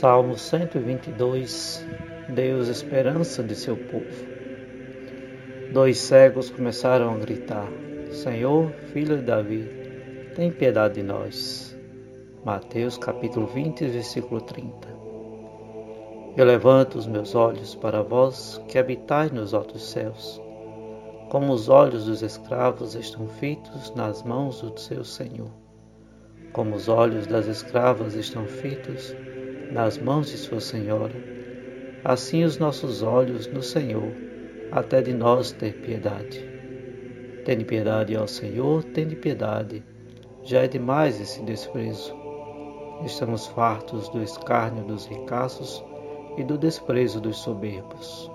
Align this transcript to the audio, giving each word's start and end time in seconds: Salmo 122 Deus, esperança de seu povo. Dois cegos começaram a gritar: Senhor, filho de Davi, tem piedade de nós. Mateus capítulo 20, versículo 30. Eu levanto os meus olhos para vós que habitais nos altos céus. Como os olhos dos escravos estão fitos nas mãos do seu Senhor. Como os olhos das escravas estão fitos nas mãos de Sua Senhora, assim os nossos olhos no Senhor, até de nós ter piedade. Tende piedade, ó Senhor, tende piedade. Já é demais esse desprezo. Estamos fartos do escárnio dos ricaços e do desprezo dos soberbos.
Salmo 0.00 0.38
122 0.38 1.84
Deus, 2.28 2.68
esperança 2.68 3.42
de 3.42 3.56
seu 3.56 3.76
povo. 3.76 4.28
Dois 5.72 5.98
cegos 5.98 6.50
começaram 6.50 7.12
a 7.12 7.18
gritar: 7.18 7.66
Senhor, 8.12 8.70
filho 8.92 9.16
de 9.16 9.24
Davi, 9.24 9.68
tem 10.36 10.52
piedade 10.52 10.94
de 10.94 11.02
nós. 11.02 11.76
Mateus 12.44 12.96
capítulo 12.96 13.48
20, 13.48 13.86
versículo 13.86 14.40
30. 14.40 14.88
Eu 16.36 16.44
levanto 16.44 16.96
os 16.96 17.08
meus 17.08 17.34
olhos 17.34 17.74
para 17.74 18.00
vós 18.00 18.62
que 18.68 18.78
habitais 18.78 19.32
nos 19.32 19.52
altos 19.52 19.90
céus. 19.90 20.40
Como 21.28 21.52
os 21.52 21.68
olhos 21.68 22.06
dos 22.06 22.22
escravos 22.22 22.94
estão 22.94 23.26
fitos 23.26 23.92
nas 23.96 24.22
mãos 24.22 24.60
do 24.60 24.78
seu 24.78 25.04
Senhor. 25.04 25.50
Como 26.52 26.76
os 26.76 26.88
olhos 26.88 27.26
das 27.26 27.48
escravas 27.48 28.14
estão 28.14 28.46
fitos 28.46 29.12
nas 29.70 29.98
mãos 29.98 30.30
de 30.30 30.36
Sua 30.36 30.60
Senhora, 30.60 31.14
assim 32.04 32.44
os 32.44 32.58
nossos 32.58 33.02
olhos 33.02 33.46
no 33.46 33.62
Senhor, 33.62 34.12
até 34.70 35.02
de 35.02 35.12
nós 35.12 35.52
ter 35.52 35.74
piedade. 35.74 36.44
Tende 37.44 37.64
piedade, 37.64 38.16
ó 38.16 38.26
Senhor, 38.26 38.84
tende 38.84 39.16
piedade. 39.16 39.82
Já 40.44 40.62
é 40.62 40.68
demais 40.68 41.20
esse 41.20 41.42
desprezo. 41.42 42.14
Estamos 43.04 43.46
fartos 43.46 44.08
do 44.08 44.22
escárnio 44.22 44.84
dos 44.84 45.06
ricaços 45.06 45.84
e 46.36 46.44
do 46.44 46.58
desprezo 46.58 47.20
dos 47.20 47.38
soberbos. 47.38 48.30